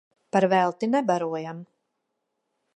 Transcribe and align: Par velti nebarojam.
Par 0.35 0.47
velti 0.53 0.89
nebarojam. 0.95 1.61